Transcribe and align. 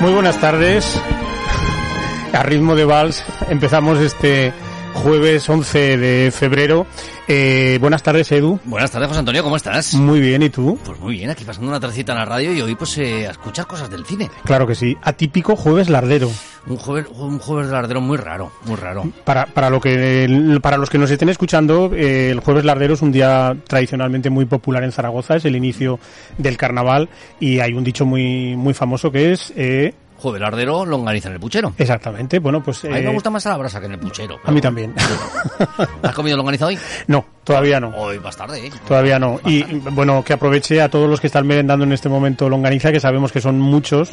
Muy 0.00 0.12
buenas 0.12 0.38
tardes. 0.40 1.00
A 2.32 2.42
ritmo 2.42 2.76
de 2.76 2.84
vals 2.84 3.24
empezamos 3.48 3.98
este 3.98 4.52
jueves 4.96 5.48
11 5.48 5.98
de 5.98 6.30
febrero. 6.30 6.86
Eh, 7.28 7.78
buenas 7.80 8.02
tardes, 8.02 8.30
Edu. 8.32 8.58
Buenas 8.64 8.90
tardes, 8.90 9.08
José 9.08 9.20
Antonio, 9.20 9.42
¿cómo 9.42 9.56
estás? 9.56 9.94
Muy 9.94 10.20
bien, 10.20 10.42
¿y 10.42 10.50
tú? 10.50 10.78
Pues 10.84 10.98
muy 10.98 11.14
bien, 11.14 11.30
aquí 11.30 11.44
pasando 11.44 11.68
una 11.68 11.80
tercita 11.80 12.12
en 12.12 12.18
la 12.18 12.24
radio 12.24 12.52
y 12.52 12.60
hoy 12.60 12.74
pues 12.74 12.96
eh, 12.98 13.26
a 13.26 13.32
escuchar 13.32 13.66
cosas 13.66 13.90
del 13.90 14.04
cine. 14.04 14.30
Claro 14.44 14.66
que 14.66 14.74
sí. 14.74 14.96
Atípico 15.02 15.56
jueves 15.56 15.88
lardero. 15.88 16.30
Un 16.66 16.76
jueves, 16.76 17.06
un 17.14 17.38
jueves 17.38 17.70
lardero 17.70 18.00
muy 18.00 18.16
raro, 18.16 18.50
muy 18.64 18.76
raro. 18.76 19.04
Para, 19.24 19.46
para, 19.46 19.70
lo 19.70 19.80
que, 19.80 20.58
para 20.62 20.78
los 20.78 20.90
que 20.90 20.98
nos 20.98 21.10
estén 21.10 21.28
escuchando, 21.28 21.92
eh, 21.94 22.30
el 22.30 22.40
jueves 22.40 22.64
lardero 22.64 22.94
es 22.94 23.02
un 23.02 23.12
día 23.12 23.56
tradicionalmente 23.68 24.30
muy 24.30 24.46
popular 24.46 24.82
en 24.82 24.92
Zaragoza, 24.92 25.36
es 25.36 25.44
el 25.44 25.56
inicio 25.56 26.00
del 26.38 26.56
carnaval 26.56 27.08
y 27.38 27.60
hay 27.60 27.72
un 27.72 27.84
dicho 27.84 28.04
muy, 28.04 28.56
muy 28.56 28.74
famoso 28.74 29.12
que 29.12 29.32
es... 29.32 29.52
Eh, 29.56 29.94
Jueves 30.18 30.40
lardero, 30.40 30.86
longaniza 30.86 31.28
en 31.28 31.34
el 31.34 31.40
puchero. 31.40 31.72
Exactamente, 31.76 32.38
bueno, 32.38 32.62
pues... 32.62 32.84
A 32.84 32.88
mí 32.88 33.02
me 33.02 33.12
gusta 33.12 33.30
más 33.30 33.46
a 33.46 33.50
la 33.50 33.56
brasa 33.58 33.80
que 33.80 33.86
en 33.86 33.92
el 33.92 33.98
puchero. 33.98 34.38
A 34.44 34.50
mí 34.50 34.60
también. 34.60 34.94
¿Has 36.02 36.14
comido 36.14 36.36
longaniza 36.36 36.66
hoy? 36.66 36.78
No, 37.06 37.24
todavía 37.46 37.78
no. 37.78 37.90
Hoy 37.96 38.18
más 38.18 38.36
tarde, 38.36 38.66
¿eh? 38.66 38.70
Todavía 38.86 39.18
no. 39.20 39.40
Y 39.46 39.62
bueno, 39.62 40.24
que 40.24 40.32
aproveche 40.32 40.82
a 40.82 40.90
todos 40.90 41.08
los 41.08 41.20
que 41.20 41.28
están 41.28 41.46
merendando 41.46 41.84
en 41.84 41.92
este 41.92 42.08
momento 42.08 42.48
longaniza, 42.48 42.90
que 42.90 42.98
sabemos 42.98 43.30
que 43.30 43.40
son 43.40 43.60
muchos 43.60 44.10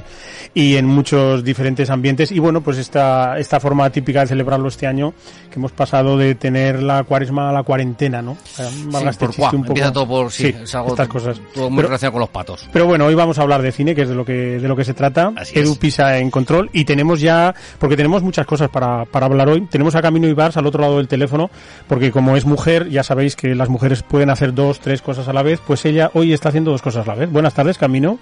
y 0.54 0.76
en 0.76 0.86
muchos 0.86 1.44
diferentes 1.44 1.90
ambientes. 1.90 2.32
Y 2.32 2.38
bueno, 2.38 2.62
pues 2.62 2.78
esta, 2.78 3.40
esta 3.40 3.60
forma 3.60 3.90
típica 3.90 4.22
de 4.22 4.28
celebrarlo 4.28 4.68
este 4.68 4.86
año, 4.86 5.16
que 5.50 5.58
hemos 5.58 5.72
pasado 5.72 6.16
de 6.16 6.36
tener 6.36 6.84
la 6.84 7.04
cuaresma 7.04 7.50
a 7.50 7.54
la 7.54 7.64
cuarentena, 7.64 8.22
¿no? 8.22 8.38
Sí, 8.44 8.62
este 8.62 9.26
por 9.26 9.36
cuá, 9.36 9.50
un 9.52 9.62
poco. 9.62 9.68
Empieza 9.70 9.92
todo 9.92 10.08
por 10.08 10.32
sí, 10.32 10.52
sí 10.52 10.56
es 10.64 10.76
algo 10.76 10.90
estas 10.90 11.08
cosas. 11.08 11.42
Todo 11.56 11.72
muy 11.72 11.78
pero, 11.78 11.88
relacionado 11.88 12.14
con 12.14 12.20
los 12.22 12.30
patos. 12.30 12.70
Pero 12.72 12.86
bueno, 12.86 13.08
hoy 13.08 13.16
vamos 13.16 13.40
a 13.40 13.42
hablar 13.42 13.64
de 13.64 13.72
cine, 13.72 13.96
que 13.96 14.04
es 14.04 14.10
de 14.10 14.16
lo 14.16 14.24
que, 14.24 14.60
de 14.60 14.68
lo 14.68 14.76
que 14.76 14.86
se 14.86 14.94
trata. 14.94 15.34
Así 15.36 15.58
Edu 15.58 15.72
es. 15.72 15.78
Pisa 15.80 16.20
en 16.20 16.30
control 16.30 16.70
y 16.72 16.86
tenemos 16.86 17.20
ya, 17.20 17.56
porque 17.80 17.98
tenemos 17.98 18.22
muchas 18.22 18.46
cosas 18.46 18.70
para, 18.70 19.06
para 19.06 19.26
hablar 19.26 19.50
hoy. 19.50 19.62
Tenemos 19.72 19.96
a 19.96 20.04
Camino 20.04 20.28
Ibars 20.28 20.56
al 20.58 20.68
otro 20.68 20.82
lado 20.82 20.98
del 20.98 21.08
teléfono, 21.08 21.50
porque 21.88 22.12
como 22.12 22.38
es 22.38 22.46
mujer, 22.46 22.90
ya 22.90 23.02
sabéis 23.02 23.23
que 23.36 23.56
las 23.56 23.70
mujeres 23.70 24.04
pueden 24.04 24.30
hacer 24.30 24.54
dos, 24.54 24.80
tres 24.80 25.02
cosas 25.02 25.28
a 25.28 25.34
la 25.34 25.44
vez, 25.44 25.60
pues 25.66 25.86
ella 25.86 26.12
hoy 26.14 26.34
está 26.34 26.50
haciendo 26.50 26.72
dos 26.72 26.82
cosas 26.82 27.08
a 27.08 27.12
la 27.12 27.16
vez. 27.20 27.32
Buenas 27.32 27.54
tardes, 27.54 27.78
Camino. 27.78 28.20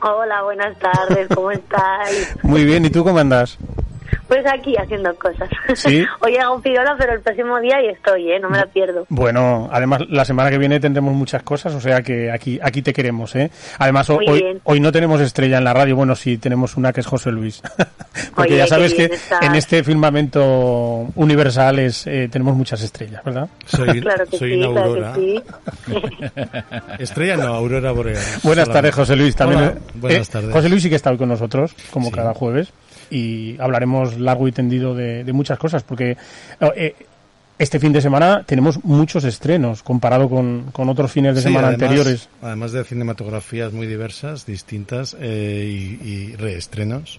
Hola, 0.00 0.42
buenas 0.42 0.76
tardes, 0.78 1.28
¿cómo 1.34 1.50
estáis? 1.52 2.36
Muy 2.42 2.64
bien, 2.64 2.84
¿y 2.84 2.90
tú 2.90 3.02
cómo 3.04 3.18
andas? 3.18 3.58
Pues 4.28 4.44
aquí 4.46 4.74
haciendo 4.76 5.14
cosas. 5.16 5.48
¿Sí? 5.74 6.04
Hoy 6.20 6.36
hago 6.36 6.60
pirola, 6.60 6.96
pero 6.98 7.12
el 7.14 7.20
próximo 7.20 7.60
día 7.60 7.80
y 7.82 7.88
estoy, 7.88 8.32
¿eh? 8.32 8.40
No 8.40 8.50
me 8.50 8.58
la 8.58 8.66
pierdo. 8.66 9.06
Bueno, 9.08 9.68
además 9.72 10.02
la 10.08 10.24
semana 10.24 10.50
que 10.50 10.58
viene 10.58 10.80
tendremos 10.80 11.14
muchas 11.14 11.42
cosas, 11.44 11.74
o 11.74 11.80
sea 11.80 12.02
que 12.02 12.30
aquí 12.30 12.58
aquí 12.62 12.82
te 12.82 12.92
queremos, 12.92 13.34
¿eh? 13.36 13.50
Además 13.78 14.10
Muy 14.10 14.28
hoy 14.28 14.42
bien. 14.42 14.60
hoy 14.64 14.80
no 14.80 14.90
tenemos 14.90 15.20
estrella 15.20 15.58
en 15.58 15.64
la 15.64 15.72
radio, 15.74 15.94
bueno, 15.96 16.16
sí 16.16 16.38
tenemos 16.38 16.76
una 16.76 16.92
que 16.92 17.00
es 17.00 17.06
José 17.06 17.30
Luis. 17.30 17.62
Porque 18.34 18.54
Oye, 18.54 18.58
ya 18.58 18.66
sabes 18.66 18.94
que 18.94 19.10
en 19.42 19.54
este 19.54 19.84
firmamento 19.84 21.06
universal 21.14 21.78
es, 21.78 22.06
eh, 22.06 22.28
tenemos 22.30 22.54
muchas 22.56 22.82
estrellas, 22.82 23.22
¿verdad? 23.24 23.48
Soy, 23.66 24.00
Claro 24.06 24.24
que 24.26 24.38
soy 24.38 24.52
sí, 24.54 24.58
una 24.58 24.70
claro 24.72 24.86
aurora. 24.88 25.12
que 25.14 25.20
sí. 25.20 25.42
Estrella 26.98 27.36
no, 27.36 27.54
aurora 27.54 27.92
boreal. 27.92 28.22
Buenas 28.42 28.68
tardes, 28.68 28.94
José 28.94 29.16
Luis. 29.16 29.36
También, 29.36 29.60
Hola, 29.60 29.70
eh, 29.72 29.80
buenas 29.94 30.28
eh, 30.28 30.32
tardes. 30.32 30.52
José 30.52 30.68
Luis 30.68 30.82
sí 30.82 30.88
que 30.88 30.96
está 30.96 31.10
hoy 31.10 31.18
con 31.18 31.28
nosotros, 31.28 31.74
como 31.90 32.08
Sí. 32.08 32.14
cada 32.14 32.34
jueves, 32.34 32.72
y 33.10 33.56
hablaremos 33.60 34.18
largo 34.18 34.48
y 34.48 34.52
tendido 34.52 34.94
de, 34.94 35.24
de 35.24 35.32
muchas 35.32 35.58
cosas, 35.58 35.82
porque 35.82 36.16
eh, 36.76 36.94
este 37.58 37.78
fin 37.80 37.92
de 37.92 38.00
semana 38.02 38.42
tenemos 38.44 38.84
muchos 38.84 39.24
estrenos 39.24 39.82
comparado 39.82 40.28
con, 40.28 40.70
con 40.72 40.88
otros 40.88 41.10
fines 41.10 41.34
de 41.34 41.40
Sí, 41.40 41.48
semana 41.48 41.68
además- 41.68 41.82
anteriores. 41.82 42.28
Además 42.42 42.72
de 42.72 42.84
cinematografías 42.84 43.72
muy 43.72 43.86
diversas, 43.86 44.44
distintas 44.46 45.16
eh, 45.20 45.98
y, 46.02 46.08
y 46.08 46.36
reestrenos 46.36 47.18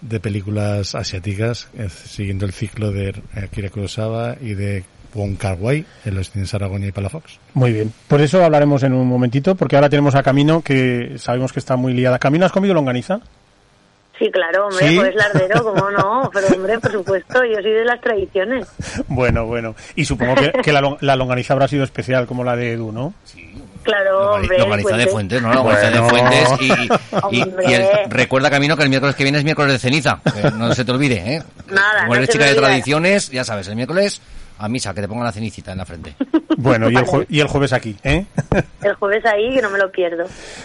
de 0.00 0.20
películas 0.20 0.94
asiáticas, 0.94 1.68
eh, 1.78 1.88
siguiendo 1.88 2.44
el 2.44 2.52
ciclo 2.52 2.92
de 2.92 3.14
Akira 3.34 3.70
Kurosawa 3.70 4.36
y 4.40 4.54
de 4.54 4.84
Wong 5.14 5.36
Kar 5.38 5.56
Wai 5.58 5.84
en 6.04 6.14
los 6.14 6.30
cines 6.30 6.52
Aragonia 6.52 6.88
y 6.88 6.92
Palafox. 6.92 7.38
Muy 7.54 7.72
bien. 7.72 7.92
Por 8.06 8.20
eso 8.20 8.44
hablaremos 8.44 8.82
en 8.82 8.92
un 8.92 9.06
momentito, 9.08 9.54
porque 9.54 9.76
ahora 9.76 9.88
tenemos 9.88 10.14
a 10.14 10.22
Camino, 10.22 10.60
que 10.60 11.14
sabemos 11.18 11.52
que 11.52 11.58
está 11.60 11.76
muy 11.76 11.94
liada. 11.94 12.18
¿Camino 12.18 12.44
has 12.44 12.52
comido 12.52 12.74
longaniza? 12.74 13.20
Sí, 14.18 14.30
claro, 14.30 14.68
hombre, 14.68 14.88
¿Sí? 14.88 14.96
pues 14.96 15.14
lardero, 15.14 15.62
¿cómo 15.62 15.90
no? 15.90 16.30
Pero 16.34 16.46
hombre, 16.54 16.78
por 16.78 16.92
supuesto, 16.92 17.44
yo 17.44 17.60
soy 17.60 17.72
de 17.72 17.84
las 17.84 18.00
tradiciones. 18.00 18.66
Bueno, 19.08 19.44
bueno. 19.46 19.74
Y 19.94 20.04
supongo 20.06 20.34
que, 20.36 20.52
que 20.62 20.72
la, 20.72 20.80
lon- 20.80 20.96
la 21.00 21.16
longaniza 21.16 21.52
habrá 21.52 21.68
sido 21.68 21.84
especial, 21.84 22.26
como 22.26 22.42
la 22.42 22.56
de 22.56 22.72
Edu, 22.72 22.92
¿no? 22.92 23.12
Claro, 23.82 24.32
hombre. 24.32 24.58
Longaniza 24.58 24.96
de 24.96 25.04
pues, 25.04 25.12
Fuentes, 25.12 25.42
¿no? 25.42 25.52
Longaniza 25.52 25.90
de. 25.90 26.08
Fuentes 26.08 26.48
y, 26.60 26.64
y- 26.64 26.88
y- 27.38 27.42
Hombre. 27.42 27.64
y 27.68 27.72
el- 27.74 27.86
recuerda, 28.10 28.50
Camino, 28.50 28.76
que 28.76 28.82
el 28.82 28.88
miércoles 28.88 29.14
que 29.14 29.22
viene 29.22 29.38
es 29.38 29.44
miércoles 29.44 29.72
de 29.74 29.78
ceniza. 29.78 30.18
que 30.34 30.50
no 30.50 30.74
se 30.74 30.84
te 30.84 30.90
olvide, 30.92 31.34
¿eh? 31.36 31.42
Nada, 31.68 32.00
Como 32.00 32.14
no 32.14 32.14
eres 32.16 32.30
chica 32.30 32.46
de 32.46 32.54
tradiciones, 32.54 33.30
ya 33.30 33.44
sabes, 33.44 33.68
el 33.68 33.76
miércoles 33.76 34.20
a 34.58 34.68
misa, 34.68 34.94
que 34.94 35.00
te 35.02 35.08
pongan 35.08 35.24
la 35.24 35.32
cenicita 35.32 35.72
en 35.72 35.78
la 35.78 35.84
frente. 35.84 36.14
Bueno, 36.58 36.88
y 36.88 36.96
el, 36.96 37.04
jue- 37.04 37.26
y 37.28 37.40
el 37.40 37.48
jueves 37.48 37.74
aquí, 37.74 37.94
¿eh? 38.02 38.24
El 38.82 38.94
jueves 38.94 39.22
ahí, 39.26 39.54
que 39.56 39.60
no 39.60 39.68
me 39.68 39.76
lo 39.76 39.92
pierdo. 39.92 40.24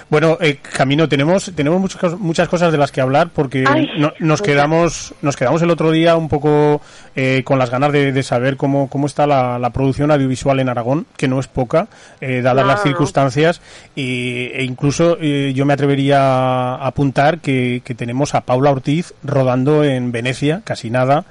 Bueno, 0.09 0.37
eh, 0.39 0.55
Camino, 0.61 1.09
tenemos 1.09 1.51
tenemos 1.53 1.81
muchas, 1.81 2.17
muchas 2.17 2.47
cosas 2.47 2.71
de 2.71 2.77
las 2.77 2.93
que 2.93 3.01
hablar 3.01 3.27
porque 3.35 3.65
Ay, 3.67 3.89
no- 3.97 4.13
nos 4.19 4.41
quedamos 4.41 5.13
nos 5.21 5.35
quedamos 5.35 5.61
el 5.63 5.69
otro 5.69 5.91
día 5.91 6.15
un 6.15 6.29
poco 6.29 6.79
eh, 7.13 7.41
con 7.43 7.59
las 7.59 7.69
ganas 7.69 7.91
de, 7.91 8.13
de 8.13 8.23
saber 8.23 8.55
cómo, 8.55 8.87
cómo 8.89 9.05
está 9.05 9.27
la, 9.27 9.59
la 9.59 9.71
producción 9.71 10.11
audiovisual 10.11 10.61
en 10.61 10.69
Aragón, 10.69 11.07
que 11.17 11.27
no 11.27 11.41
es 11.41 11.47
poca, 11.47 11.89
eh, 12.21 12.39
dadas 12.41 12.63
No, 12.63 12.71
las 12.71 12.77
no. 12.77 12.83
circunstancias, 12.83 13.59
y, 13.93 14.45
e 14.53 14.63
incluso 14.63 15.17
eh, 15.19 15.51
yo 15.53 15.65
me 15.65 15.73
atrevería 15.73 16.19
a 16.21 16.87
apuntar 16.87 17.39
que, 17.39 17.81
que 17.83 17.95
tenemos 17.95 18.33
a 18.33 18.41
Paula 18.41 18.71
Ortiz 18.71 19.13
rodando 19.25 19.83
en 19.83 20.13
Venecia, 20.13 20.61
casi 20.63 20.89
nada, 20.89 21.25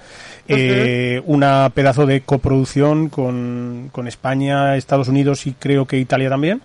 eh, 0.48 1.22
una 1.27 1.71
pedazo 1.72 2.06
de 2.06 2.22
coproducción 2.22 2.50
con, 3.11 3.88
con 3.93 4.09
España, 4.09 4.77
Estados 4.77 5.09
Unidos 5.09 5.47
y 5.47 5.53
creo 5.53 5.87
que 5.87 5.99
Italia 5.99 6.28
también. 6.28 6.61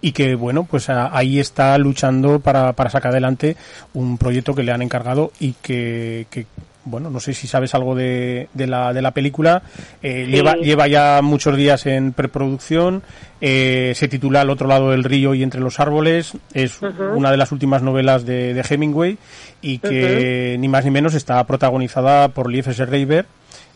Y 0.00 0.12
que 0.12 0.34
bueno 0.34 0.64
pues 0.64 0.88
a- 0.88 1.14
ahí 1.16 1.38
está 1.38 1.76
luchando 1.78 2.40
para, 2.40 2.72
para 2.72 2.88
sacar 2.90 3.10
adelante 3.12 3.56
un 3.92 4.16
proyecto 4.16 4.54
que 4.54 4.62
le 4.62 4.72
han 4.72 4.80
encargado 4.80 5.30
y 5.40 5.52
que, 5.60 6.26
que, 6.30 6.46
bueno 6.86 7.10
no 7.10 7.20
sé 7.20 7.34
si 7.34 7.46
sabes 7.46 7.74
algo 7.74 7.94
de, 7.94 8.48
de 8.54 8.66
la 8.66 8.94
de 8.94 9.02
la 9.02 9.10
película. 9.10 9.62
Eh, 10.02 10.24
Sí. 10.24 10.32
lleva 10.32 10.54
lleva 10.54 10.88
ya 10.88 11.20
muchos 11.22 11.54
días 11.56 11.84
en 11.84 12.12
preproducción. 12.14 13.02
Eh, 13.42 13.92
se 13.94 14.08
titula 14.08 14.40
al 14.40 14.48
otro 14.50 14.68
lado 14.68 14.90
del 14.92 15.04
río 15.04 15.34
y 15.34 15.42
entre 15.42 15.60
los 15.60 15.80
árboles. 15.80 16.32
Es 16.54 16.80
una 17.14 17.30
de 17.30 17.36
las 17.36 17.52
últimas 17.52 17.82
novelas 17.82 18.24
de, 18.24 18.54
de 18.54 18.64
Hemingway 18.68 19.18
y 19.60 19.78
que 19.78 20.56
ni 20.58 20.68
más 20.68 20.84
ni 20.86 20.90
menos 20.90 21.12
está 21.14 21.44
protagonizada 21.46 22.28
por 22.28 22.50
Lief 22.50 22.68
S. 22.68 22.84
Reiber 22.86 23.26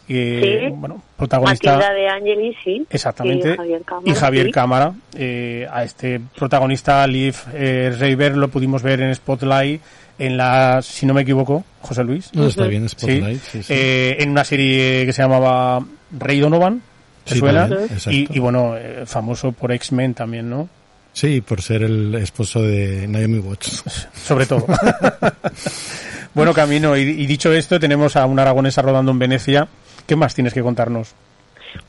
que 0.07 0.67
Sí. 0.69 0.75
bueno 0.77 1.03
protagonista 1.17 1.73
Matilda 1.77 1.93
de 1.95 2.09
Angelis, 2.09 2.57
sí. 2.65 2.87
Exactamente. 2.91 3.53
Y 3.53 3.57
Javier 3.57 3.83
Cámara. 3.85 4.11
Y 4.11 4.15
Javier 4.15 4.47
sí. 4.47 4.53
Cámara. 4.53 4.93
Eh, 5.17 5.67
a 5.71 5.83
este 5.85 6.21
protagonista, 6.37 7.07
Liv 7.07 7.35
eh, 7.55 7.95
Reiber, 7.99 8.37
lo 8.37 8.49
pudimos 8.49 8.83
ver 8.83 9.01
en 9.01 9.15
Spotlight, 9.15 9.81
en 10.19 10.37
la, 10.37 10.81
si 10.83 11.07
no 11.07 11.15
me 11.15 11.23
equivoco, 11.23 11.65
José 11.81 12.05
Luis. 12.05 12.31
No, 12.35 12.47
está 12.47 12.67
bien. 12.67 12.89
Spotlight. 12.89 13.41
Sí, 13.43 13.63
sí. 13.63 13.73
Eh, 13.75 14.17
en 14.21 14.31
una 14.31 14.45
serie 14.45 15.05
que 15.07 15.13
se 15.13 15.23
llamaba 15.23 15.85
Rey 16.19 16.39
Donovan. 16.41 16.83
¿Te 17.25 17.35
Sí, 17.35 17.39
suena? 17.41 17.65
exacto. 17.67 18.11
Y, 18.13 18.29
y 18.31 18.39
bueno, 18.39 18.77
eh, 18.77 19.03
famoso 19.07 19.51
por 19.53 19.73
X-Men 19.73 20.15
también, 20.15 20.49
¿no? 20.49 20.69
Sí, 21.13 21.41
por 21.41 21.61
ser 21.63 21.83
el 21.83 22.15
esposo 22.15 22.63
de 22.63 23.09
Naomi 23.09 23.39
Watts. 23.39 24.09
Sobre 24.15 24.47
todo. 24.47 24.65
bueno, 26.35 26.53
Camino, 26.53 26.97
y, 26.97 27.01
y 27.03 27.27
dicho 27.27 27.53
esto, 27.53 27.81
tenemos 27.81 28.17
a 28.17 28.27
una 28.27 28.43
aragonesa 28.43 28.83
rodando 28.83 29.11
en 29.13 29.19
Venecia. 29.19 29.67
¿Qué 30.07 30.17
más 30.17 30.35
tienes 30.35 30.55
que 30.55 30.63
contarnos? 30.63 31.15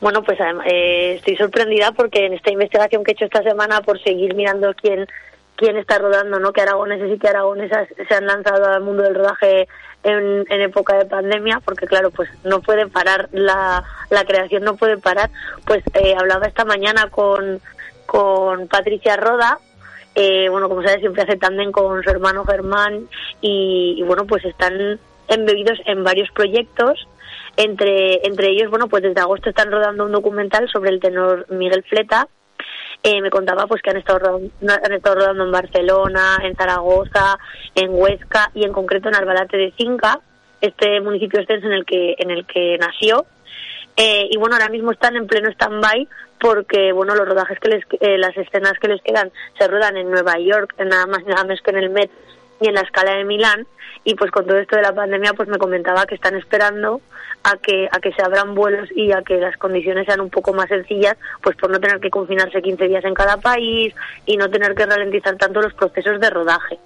Bueno, 0.02 0.24
pues 0.24 0.38
eh, 0.66 1.16
estoy 1.16 1.38
sorprendida 1.38 1.92
porque 1.92 2.26
en 2.26 2.34
esta 2.34 2.52
investigación 2.52 3.04
que 3.04 3.12
he 3.12 3.14
hecho 3.14 3.26
esta 3.26 3.44
semana 3.44 3.82
por 3.82 4.02
seguir 4.02 4.36
mirando 4.36 4.74
quién 4.74 5.08
quién 5.56 5.76
está 5.78 5.98
rodando, 5.98 6.40
¿no? 6.40 6.54
Que 6.54 6.62
aragoneses 6.62 7.12
y 7.12 7.18
que 7.18 7.30
aragonesas 7.30 7.88
se 8.08 8.14
han 8.14 8.28
lanzado 8.28 8.66
al 8.66 8.84
mundo 8.84 9.02
del 9.02 9.16
rodaje 9.16 9.68
en, 10.04 10.46
época 10.50 10.96
de 10.98 11.06
pandemia, 11.06 11.62
porque 11.66 11.88
claro, 11.88 12.12
pues 12.12 12.30
no 12.44 12.62
puede 12.62 12.86
parar 12.86 13.28
la, 13.32 13.84
la 14.12 14.24
creación, 14.26 14.64
no 14.64 14.76
puede 14.76 14.98
parar. 14.98 15.32
Pues 15.66 15.84
eh, 15.96 16.14
hablaba 16.16 16.46
esta 16.46 16.64
mañana 16.64 17.10
con 17.10 17.60
con 18.06 18.68
Patricia 18.68 19.18
Roda, 19.18 19.60
eh, 20.20 20.50
bueno, 20.50 20.68
como 20.68 20.82
sabes, 20.82 21.02
siempre 21.02 21.22
hace 21.22 21.38
también 21.38 21.72
con 21.72 22.02
su 22.02 22.10
hermano 22.10 22.44
Germán 22.44 23.08
y, 23.40 24.02
bueno, 24.02 24.26
pues 24.26 24.44
están 24.46 25.00
embebidos 25.28 25.78
en 25.86 26.04
varios 26.04 26.32
proyectos. 26.32 27.08
Entre, 27.58 28.26
entre 28.26 28.50
ellos, 28.50 28.70
bueno, 28.70 28.88
pues 28.88 29.02
desde 29.04 29.20
agosto 29.20 29.50
están 29.50 29.72
rodando 29.72 30.06
un 30.06 30.12
documental 30.12 30.70
sobre 30.70 30.92
el 30.92 31.00
tenor 31.00 31.48
Miguel 31.50 31.84
Fleta. 31.90 32.28
Eh, 33.04 33.22
me 33.22 33.32
contaba 33.32 33.68
pues 33.68 33.82
que 33.82 33.90
han 33.90 33.98
estado, 33.98 34.20
rodando, 34.20 34.50
han 34.84 34.94
estado 34.94 35.16
rodando 35.16 35.44
en 35.44 35.52
Barcelona, 35.52 36.38
en 36.44 36.56
Zaragoza, 36.56 37.38
en 37.76 37.90
Huesca 37.92 38.52
y 38.54 38.64
en 38.64 38.74
concreto 38.74 39.10
en 39.10 39.16
Albalate 39.16 39.58
de 39.58 39.74
Cinca, 39.78 40.20
este 40.62 41.02
municipio 41.02 41.40
extenso 41.40 41.68
en 41.68 41.74
el 41.74 41.86
que, 41.86 42.16
en 42.18 42.32
el 42.32 42.46
que 42.46 42.78
nació. 42.80 43.26
Eh, 43.96 44.28
y 44.30 44.38
bueno, 44.38 44.56
ahora 44.56 44.70
mismo 44.70 44.92
están 44.92 45.16
en 45.16 45.26
pleno 45.26 45.50
stand-by 45.50 46.08
porque 46.40 46.92
bueno 46.92 47.16
los 47.16 47.28
rodajes 47.28 47.60
que 47.60 47.70
les 47.70 47.84
eh, 48.00 48.18
las 48.18 48.36
escenas 48.38 48.74
que 48.80 48.88
les 48.88 49.02
quedan 49.02 49.32
se 49.58 49.68
ruedan 49.68 49.98
en 49.98 50.12
Nueva 50.12 50.38
York 50.38 50.76
nada 50.78 51.08
más 51.08 51.24
nada 51.26 51.44
menos 51.44 51.62
que 51.62 51.72
en 51.72 51.78
el 51.78 51.90
Met 51.90 52.12
y 52.60 52.68
en 52.68 52.74
la 52.74 52.82
escala 52.82 53.16
de 53.16 53.24
Milán 53.24 53.68
y 54.04 54.16
pues 54.16 54.32
con 54.32 54.46
todo 54.46 54.58
esto 54.58 54.76
de 54.76 54.82
la 54.82 54.94
pandemia 54.94 55.34
pues 55.34 55.50
me 55.50 55.58
comentaba 55.58 56.06
que 56.06 56.16
están 56.16 56.36
esperando 56.36 57.02
a 57.44 57.58
que 57.58 57.88
a 57.92 58.00
que 58.00 58.12
se 58.14 58.22
abran 58.22 58.56
vuelos 58.56 58.90
y 58.96 59.12
a 59.12 59.22
que 59.22 59.38
las 59.38 59.58
condiciones 59.58 60.06
sean 60.06 60.22
un 60.22 60.30
poco 60.30 60.54
más 60.54 60.70
sencillas 60.70 61.18
pues 61.42 61.56
por 61.58 61.70
no 61.70 61.80
tener 61.80 62.00
que 62.00 62.10
confinarse 62.10 62.62
15 62.62 62.88
días 62.88 63.06
en 63.06 63.14
cada 63.14 63.38
país 63.38 63.94
y 64.26 64.38
no 64.38 64.50
tener 64.50 64.76
que 64.76 64.86
ralentizar 64.86 65.36
tanto 65.38 65.62
los 65.62 65.74
procesos 65.74 66.20
de 66.20 66.30
rodaje. 66.30 66.80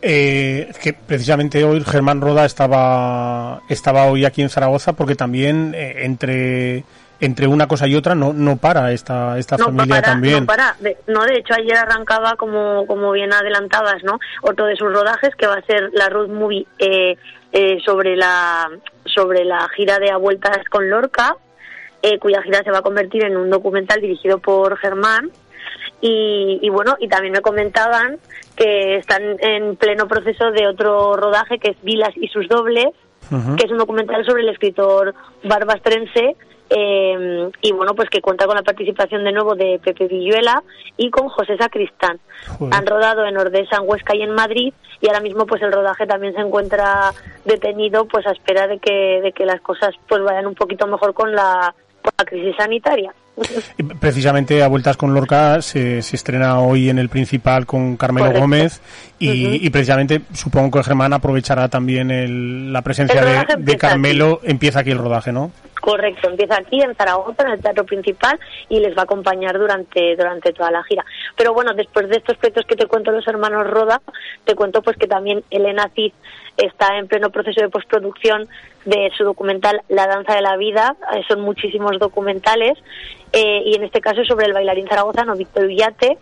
Eh, 0.00 0.70
que 0.80 0.92
precisamente 0.92 1.64
hoy 1.64 1.82
Germán 1.84 2.20
Roda 2.20 2.44
estaba 2.44 3.62
estaba 3.68 4.04
hoy 4.06 4.24
aquí 4.24 4.42
en 4.42 4.48
Zaragoza 4.48 4.92
porque 4.92 5.16
también 5.16 5.74
eh, 5.74 6.04
entre 6.04 6.84
entre 7.20 7.46
una 7.46 7.66
cosa 7.66 7.86
y 7.86 7.96
otra 7.96 8.14
no 8.14 8.32
no 8.32 8.56
para 8.56 8.92
esta 8.92 9.38
esta 9.38 9.58
familia 9.58 10.02
también. 10.02 10.40
no 10.40 10.46
para. 10.46 10.76
De, 10.80 10.96
no 11.06 11.24
de 11.24 11.38
hecho 11.38 11.54
ayer 11.54 11.76
arrancaba 11.76 12.36
como 12.36 12.86
como 12.86 13.10
bien 13.12 13.32
adelantabas 13.32 14.02
no 14.04 14.18
otro 14.42 14.66
de 14.66 14.76
sus 14.76 14.92
rodajes 14.92 15.34
que 15.36 15.46
va 15.46 15.54
a 15.54 15.62
ser 15.62 15.90
la 15.92 16.08
road 16.08 16.28
movie 16.28 16.66
eh, 16.78 17.16
eh, 17.52 17.78
sobre 17.84 18.16
la 18.16 18.68
sobre 19.04 19.44
la 19.44 19.68
gira 19.76 19.98
de 19.98 20.10
a 20.10 20.16
vueltas 20.16 20.58
con 20.70 20.88
Lorca 20.88 21.36
eh, 22.02 22.18
cuya 22.18 22.42
gira 22.42 22.62
se 22.62 22.70
va 22.70 22.78
a 22.78 22.82
convertir 22.82 23.24
en 23.24 23.36
un 23.36 23.50
documental 23.50 24.00
dirigido 24.00 24.38
por 24.38 24.76
Germán. 24.78 25.30
Y, 26.00 26.60
y, 26.62 26.70
bueno, 26.70 26.96
y 27.00 27.08
también 27.08 27.32
me 27.32 27.40
comentaban 27.40 28.18
que 28.56 28.96
están 28.96 29.22
en 29.40 29.74
pleno 29.76 30.06
proceso 30.06 30.52
de 30.52 30.68
otro 30.68 31.16
rodaje 31.16 31.58
que 31.58 31.70
es 31.70 31.82
Vilas 31.82 32.12
y 32.16 32.28
sus 32.28 32.46
dobles, 32.48 32.86
uh 33.30 33.34
-huh. 33.34 33.56
que 33.56 33.66
es 33.66 33.72
un 33.72 33.78
documental 33.78 34.24
sobre 34.24 34.42
el 34.42 34.48
escritor 34.50 35.14
barbastrense 35.42 36.36
eh, 36.70 37.50
y 37.62 37.72
bueno, 37.72 37.94
pues 37.94 38.10
que 38.10 38.20
cuenta 38.20 38.46
con 38.46 38.56
la 38.56 38.62
participación 38.62 39.24
de 39.24 39.32
nuevo 39.32 39.54
de 39.54 39.80
Pepe 39.82 40.06
Villuela 40.06 40.62
y 40.96 41.10
con 41.10 41.28
José 41.28 41.56
Sacristán. 41.56 42.18
Joder. 42.46 42.74
Han 42.74 42.86
rodado 42.86 43.24
en 43.26 43.36
Ordesa, 43.36 43.76
en 43.76 43.88
Huesca 43.88 44.14
y 44.14 44.22
en 44.22 44.32
Madrid 44.32 44.72
y 45.00 45.08
ahora 45.08 45.20
mismo 45.20 45.46
pues 45.46 45.62
el 45.62 45.72
rodaje 45.72 46.06
también 46.06 46.34
se 46.34 46.40
encuentra 46.40 47.12
detenido 47.44 48.06
pues 48.06 48.26
a 48.26 48.32
espera 48.32 48.66
de 48.66 48.78
que, 48.78 49.20
de 49.22 49.32
que 49.32 49.46
las 49.46 49.60
cosas 49.60 49.94
pues 50.08 50.22
vayan 50.22 50.46
un 50.46 50.54
poquito 50.54 50.86
mejor 50.86 51.14
con 51.14 51.34
la, 51.34 51.74
con 52.02 52.12
la 52.18 52.24
crisis 52.24 52.56
sanitaria. 52.56 53.12
Precisamente 54.00 54.62
a 54.62 54.68
Vueltas 54.68 54.96
con 54.96 55.14
Lorca 55.14 55.62
se, 55.62 56.02
se 56.02 56.16
estrena 56.16 56.58
hoy 56.60 56.90
en 56.90 56.98
el 56.98 57.08
principal 57.08 57.66
con 57.66 57.96
Carmelo 57.96 58.26
Correcto. 58.26 58.42
Gómez 58.42 58.80
y, 59.18 59.28
uh 59.28 59.50
-huh. 59.50 59.58
y, 59.62 59.70
precisamente 59.70 60.22
supongo 60.32 60.78
que 60.78 60.84
Germán 60.84 61.12
aprovechará 61.12 61.68
también 61.68 62.10
el, 62.10 62.72
la 62.72 62.82
presencia 62.82 63.24
de, 63.24 63.44
de, 63.58 63.76
Carmelo. 63.76 64.40
Aquí. 64.42 64.50
Empieza 64.50 64.80
aquí 64.80 64.90
el 64.90 64.98
rodaje, 64.98 65.30
¿no? 65.30 65.52
Correcto, 65.80 66.28
empieza 66.28 66.56
aquí 66.56 66.80
en 66.80 66.94
Zaragoza, 66.94 67.44
en 67.44 67.52
el 67.52 67.60
teatro 67.60 67.84
principal, 67.84 68.38
y 68.68 68.80
les 68.80 68.96
va 68.96 69.02
a 69.02 69.04
acompañar 69.04 69.58
durante, 69.58 70.16
durante 70.16 70.52
toda 70.52 70.70
la 70.70 70.82
gira. 70.84 71.04
Pero 71.36 71.54
bueno, 71.54 71.72
después 71.74 72.08
de 72.08 72.16
estos 72.16 72.36
proyectos 72.36 72.66
que 72.66 72.76
te 72.76 72.86
cuento 72.86 73.10
los 73.10 73.26
hermanos 73.26 73.66
Roda, 73.66 74.00
te 74.44 74.54
cuento 74.54 74.82
pues 74.82 74.96
que 74.96 75.06
también 75.06 75.44
Elena 75.50 75.90
Cid 75.94 76.12
está 76.56 76.98
en 76.98 77.06
pleno 77.06 77.30
proceso 77.30 77.60
de 77.60 77.68
postproducción 77.68 78.48
de 78.84 79.10
su 79.16 79.24
documental 79.24 79.82
La 79.88 80.06
danza 80.06 80.34
de 80.34 80.42
la 80.42 80.56
vida, 80.56 80.96
eh, 81.14 81.22
son 81.28 81.40
muchísimos 81.40 81.98
documentales, 81.98 82.78
eh, 83.32 83.62
y 83.64 83.74
en 83.74 83.84
este 83.84 84.00
caso 84.00 84.24
sobre 84.24 84.46
el 84.46 84.52
bailarín 84.52 84.88
zaragozano 84.88 85.36
Víctor 85.36 85.66
Villate, 85.66 86.18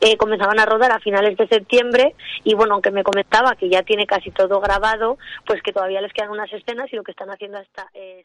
eh, 0.00 0.16
comenzaban 0.16 0.58
a 0.58 0.64
rodar 0.64 0.92
a 0.92 1.00
finales 1.00 1.36
de 1.36 1.46
septiembre 1.46 2.14
y 2.42 2.54
bueno, 2.54 2.74
aunque 2.74 2.90
me 2.90 3.04
comentaba 3.04 3.54
que 3.54 3.68
ya 3.68 3.82
tiene 3.82 4.06
casi 4.06 4.30
todo 4.30 4.58
grabado, 4.60 5.18
pues 5.46 5.62
que 5.62 5.72
todavía 5.72 6.00
les 6.00 6.12
quedan 6.12 6.30
unas 6.30 6.50
escenas 6.52 6.90
y 6.92 6.96
lo 6.96 7.02
que 7.02 7.12
están 7.12 7.30
haciendo 7.30 7.58
hasta... 7.58 7.86
Eh, 7.92 8.24